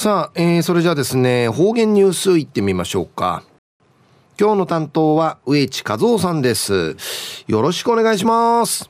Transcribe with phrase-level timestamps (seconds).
[0.00, 3.42] さあ、えー、それじゃあですね、方言ニュースいってみましょうか。
[4.38, 6.94] 今日の担当は植地和夫さんです。
[7.48, 8.88] よろしくお願いします。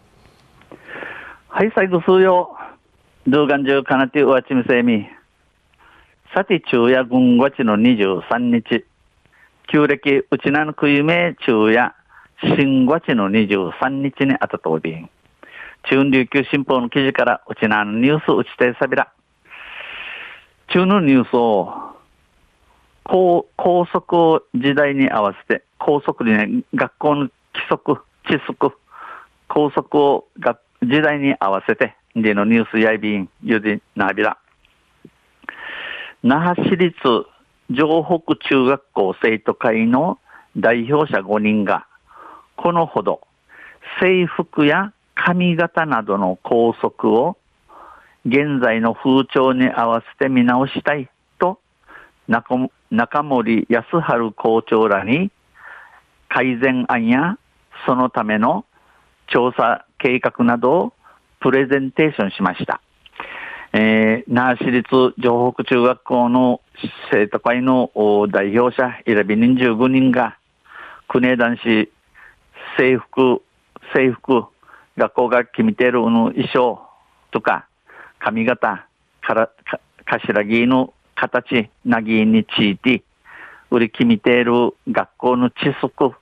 [1.49, 2.55] はい、最後数曜。
[3.27, 5.09] 動画中かなてうわちみせみ。
[6.35, 8.85] さて、昼夜軍ごちの23日。
[9.73, 11.95] 旧暦うちなのくゆめ昼夜
[12.43, 15.09] 新ごちの23日にあたとおびん。
[15.89, 19.11] 中琉球新報の記事からうちなのニュースうちてさびら。
[20.69, 21.73] 中のニュースを
[23.05, 28.73] 高高速時代に合わせて、高速にね、学校の規則、知則、
[29.49, 34.37] 高速をが時代に合わせて、でのニュースやいびん、ゆでなびら。
[36.23, 36.95] 那覇市立
[37.75, 40.19] 城北中学校生徒会の
[40.57, 41.87] 代表者5人が、
[42.57, 43.23] このほど
[44.01, 47.39] 制服や髪型などの校則を
[48.29, 51.61] 現在の風潮に合わせて見直したいと
[52.29, 55.31] 中森康春校長らに
[56.29, 57.39] 改善案や
[57.87, 58.65] そのための
[59.29, 60.93] 調査計画などを
[61.41, 62.81] プレゼンテーションしました。
[63.73, 64.89] えー、那覇市立
[65.21, 66.61] 城北中学校の
[67.13, 67.91] 生徒会の
[68.31, 70.39] 代表者、選び人15人が、
[71.07, 71.93] 国枝男子
[72.77, 73.43] 制服、
[73.95, 74.47] 制服、
[74.97, 76.81] 学校が決めている衣装
[77.31, 77.68] とか、
[78.19, 78.87] 髪型、
[79.23, 79.81] からか
[80.21, 83.03] 頭木の形、なぎについて、
[83.71, 86.15] 売り決めている学校の知識、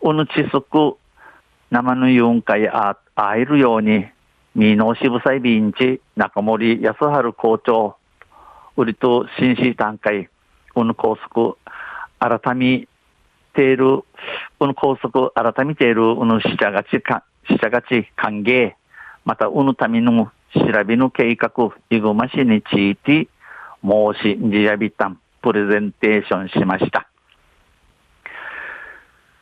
[0.00, 0.96] おの知識、
[1.70, 4.06] 生の4回あ会えるように、
[4.54, 7.96] みのしぶさいびんち、中森康春校長、
[8.76, 10.28] 売りと新市段階、
[10.74, 11.56] この高速、
[12.18, 12.86] 改め
[13.54, 14.02] ている、
[14.58, 18.72] この高速、改めている、この死者がちか、死者がち歓迎、
[19.24, 21.50] また、このための調べの計画、
[21.90, 23.28] いぐましについて、
[23.82, 27.08] 申し、じやびたん、プレゼンテーションしました。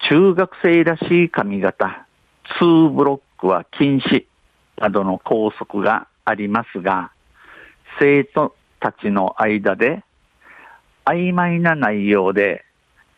[0.08, 2.06] 中学生らしい髪型、
[2.60, 4.26] 2ブロックは禁止
[4.78, 7.10] などの校則がありますが、
[7.98, 10.02] 生徒たちの間で
[11.04, 12.64] 曖昧な内容で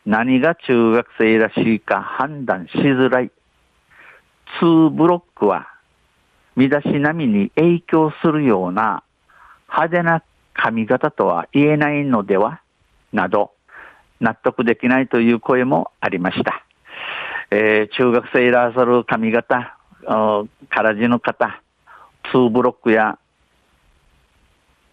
[0.06, 3.30] 何が中学生らしいか判断しづらい。
[4.60, 5.68] 2ブロックは
[6.58, 9.04] 身だしなみに影響するような
[9.69, 10.24] 派手な
[10.54, 12.60] 髪型とは言えないのでは
[13.12, 13.52] など、
[14.20, 16.64] 納得できないという声もありました。
[17.52, 21.62] えー、中学生いらっしゃる髪型、からじの方、
[22.32, 23.20] 2ブロックや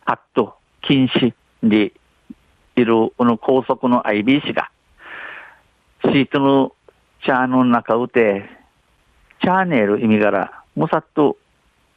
[0.05, 1.33] ハット、禁止
[1.63, 1.91] に
[2.75, 4.69] いるこの高速の IB 氏が、
[6.03, 6.75] シートの
[7.23, 8.47] チャーの中うて、
[9.41, 11.37] チャーネル意味柄、むさっと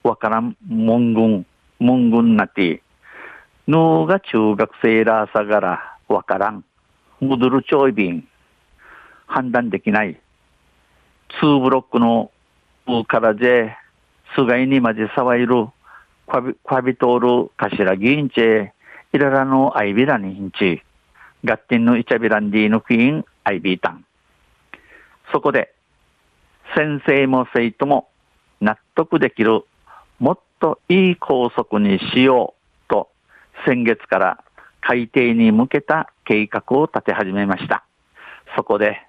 [0.03, 1.47] わからん文言、
[1.81, 2.83] 文言なて、
[3.67, 6.65] 脳が中学生らさがら、わからん、
[7.21, 8.27] 戻るちょいびん、
[9.27, 10.21] 判断できない、
[11.41, 12.31] ツーブロックの、
[12.87, 13.77] うからぜ、
[14.35, 15.69] すがいにまじさわいる、
[16.27, 18.41] かび、かびとる、かしらぎんち
[19.13, 20.83] いららのあいびらにんち、
[21.45, 24.05] がってんのいちゃびらんでいぬきん、あいびーたん。
[25.33, 25.75] そこで、
[26.75, 28.09] 先生も生徒も、
[28.61, 29.65] 納得できる、
[30.19, 32.55] もっといい校則にしよ
[32.87, 33.09] うと
[33.65, 34.45] 先月から
[34.81, 37.84] 改定に向けた計画を立て始めました。
[38.56, 39.01] そこで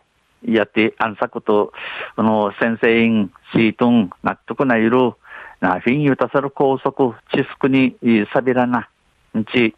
[0.46, 1.74] やって暗殺と、
[2.16, 5.14] この先生員、シートン、納得ないる
[5.60, 7.98] なフィンユタサル高速、地スクに
[8.34, 8.90] サビラナ、
[9.38, 9.76] んち、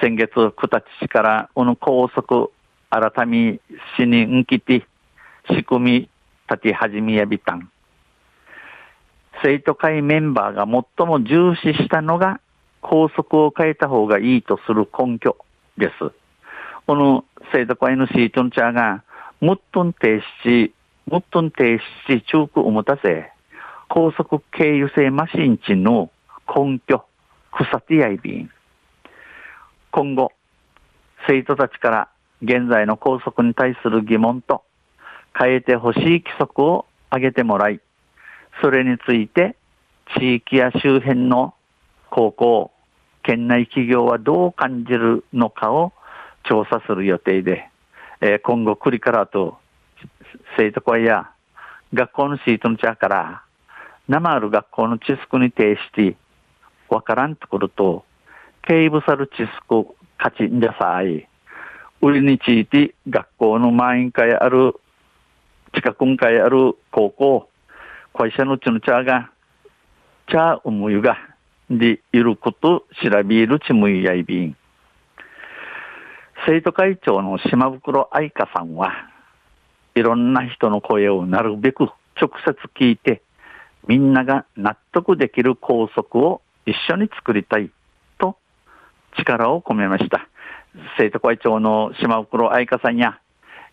[0.00, 2.50] 先月、九田市から、この高速、
[2.90, 3.60] 改め
[3.96, 4.86] しにんきて、
[5.50, 6.10] 仕組み
[6.50, 7.70] 立て始めやびたん。
[9.42, 12.40] 生徒会メンバーが最も重視したのが、
[12.80, 15.36] 高速を変えた方がいいとする根拠
[15.76, 16.12] です。
[16.86, 19.04] この生徒会のシートンチャーが、
[19.40, 20.72] もっとん停止、
[21.06, 23.32] もっとん停止中区を持たせ、
[23.88, 26.10] 高速経由性マシン値の
[26.46, 27.04] 根拠、
[27.52, 28.50] 草手やいびん。
[29.90, 30.32] 今後、
[31.26, 32.08] 生徒たちから
[32.42, 34.62] 現在の高速に対する疑問と
[35.38, 37.80] 変えてほしい規則を挙げてもらい、
[38.62, 39.56] それについて
[40.16, 41.54] 地域や周辺の
[42.10, 42.70] 高校、
[43.22, 45.92] 県内企業はどう感じるのかを
[46.44, 47.68] 調査する予定で、
[48.20, 49.58] えー、今後、クリカラと
[50.56, 51.30] 生徒会や
[51.92, 53.42] 学校のシートの茶から
[54.08, 56.16] 生ある学校の知識に呈して、
[56.88, 58.04] わからんところと、
[58.62, 61.28] 警部さる知識勝ちんじゃさい。
[62.00, 64.74] 売りについて学校の満員会ある、
[65.74, 67.48] 近くん会ある高校、
[68.14, 69.30] 会社のうちの茶が、
[70.30, 71.16] 茶うむゆが、
[71.70, 74.56] でいること調べるちむいやいびん。
[76.46, 78.92] 生徒会長の島袋愛香さんは、
[79.94, 81.84] いろんな人の声をなるべく
[82.20, 83.22] 直接聞いて、
[83.86, 87.70] みんなが納得できる校則を一緒に作りたい
[88.18, 88.36] と
[89.18, 90.28] 力を込めました。
[90.96, 93.20] 生徒会長の島袋愛香さんや、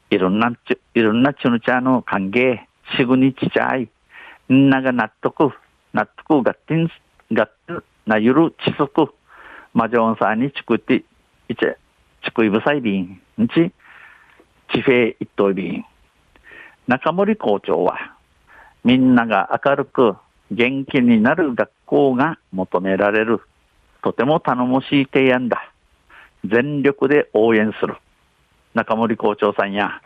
[0.10, 0.52] いろんな、
[0.94, 2.60] いろんなチュヌチャーの歓迎、
[2.98, 3.90] しぐにちちゃい、
[4.48, 5.52] みんなが納得、
[5.94, 6.90] 納得がってん、
[7.32, 7.74] がって
[8.06, 9.14] なゆるちそく、
[9.74, 11.04] マジョンさんにちくって、
[11.50, 11.60] いち、
[12.24, 13.72] ちくいぶさいびん、んち、
[14.72, 15.86] 地平一等びん。
[16.88, 17.98] 中森校長は、
[18.84, 20.16] みんなが明るく
[20.52, 23.42] 元気になる学校が求められる。
[24.04, 25.72] とても頼もしい提案だ。
[26.44, 27.96] 全力で応援する。
[28.76, 30.02] 中森校長さんや、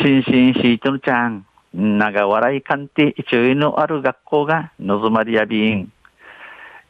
[0.00, 5.92] 心身シートのちゃん、みんなが笑い鑑定一応のある学校が望まりやびん。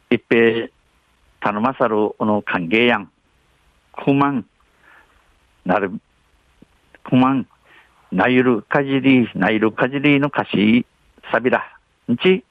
[0.09, 0.69] 一平、
[1.39, 3.11] 頼まさるおの歓迎やん。
[4.03, 4.45] 不満、
[5.65, 5.91] なる、
[7.03, 7.47] 不満、
[8.11, 10.85] なゆるかじり、なゆるかじりの歌詞、
[11.31, 11.63] サビラ、
[12.11, 12.43] んち、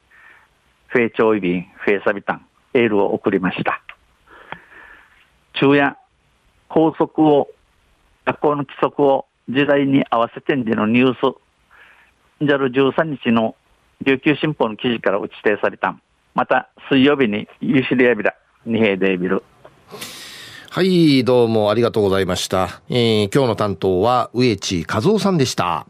[0.86, 3.82] フェイチョイビン、フェイサビタン、エールを送りました。
[5.54, 5.96] 昼夜、
[6.68, 7.48] 校則を、
[8.24, 11.36] 学校の規則を時代に合わせてんでのニュース、
[12.40, 13.54] 13日の
[14.02, 15.98] 琉球新報の記事から打ち定された。
[16.34, 18.34] また、水曜日にユシリアビラ、
[18.64, 19.42] 二平デービル。
[20.70, 22.80] はい、どうもありがとうございました。
[22.88, 25.86] えー、今日の担当は植地和夫さんでした。